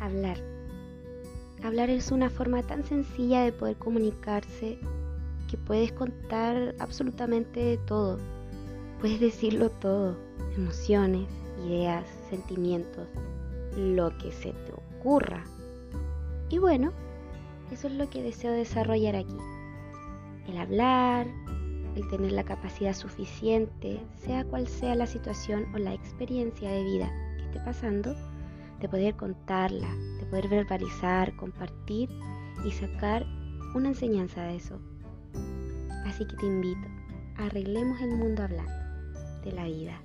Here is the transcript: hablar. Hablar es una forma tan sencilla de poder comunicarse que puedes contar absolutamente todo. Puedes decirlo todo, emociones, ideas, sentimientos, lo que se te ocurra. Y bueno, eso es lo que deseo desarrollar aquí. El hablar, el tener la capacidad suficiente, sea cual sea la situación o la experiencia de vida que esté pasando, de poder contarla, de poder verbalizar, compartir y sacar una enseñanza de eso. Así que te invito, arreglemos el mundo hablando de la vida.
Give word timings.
hablar. 0.00 0.38
Hablar 1.62 1.90
es 1.90 2.10
una 2.10 2.30
forma 2.30 2.62
tan 2.62 2.84
sencilla 2.84 3.42
de 3.42 3.52
poder 3.52 3.76
comunicarse 3.76 4.78
que 5.48 5.58
puedes 5.58 5.92
contar 5.92 6.74
absolutamente 6.78 7.78
todo. 7.86 8.18
Puedes 9.00 9.20
decirlo 9.20 9.70
todo, 9.70 10.16
emociones, 10.56 11.28
ideas, 11.66 12.06
sentimientos, 12.30 13.08
lo 13.76 14.16
que 14.18 14.32
se 14.32 14.52
te 14.52 14.72
ocurra. 14.72 15.44
Y 16.48 16.58
bueno, 16.58 16.92
eso 17.70 17.88
es 17.88 17.94
lo 17.94 18.08
que 18.08 18.22
deseo 18.22 18.52
desarrollar 18.52 19.16
aquí. 19.16 19.36
El 20.48 20.56
hablar, 20.56 21.26
el 21.94 22.08
tener 22.08 22.32
la 22.32 22.44
capacidad 22.44 22.94
suficiente, 22.94 24.00
sea 24.16 24.44
cual 24.44 24.66
sea 24.66 24.94
la 24.94 25.06
situación 25.06 25.66
o 25.74 25.78
la 25.78 25.92
experiencia 25.92 26.70
de 26.70 26.84
vida 26.84 27.12
que 27.36 27.44
esté 27.44 27.60
pasando, 27.60 28.14
de 28.80 28.88
poder 28.88 29.16
contarla, 29.16 29.94
de 30.18 30.26
poder 30.26 30.48
verbalizar, 30.48 31.36
compartir 31.36 32.08
y 32.64 32.72
sacar 32.72 33.26
una 33.74 33.88
enseñanza 33.88 34.42
de 34.42 34.56
eso. 34.56 34.80
Así 36.06 36.26
que 36.26 36.36
te 36.36 36.46
invito, 36.46 36.88
arreglemos 37.36 38.00
el 38.00 38.16
mundo 38.16 38.42
hablando 38.42 38.72
de 39.44 39.52
la 39.52 39.64
vida. 39.64 40.02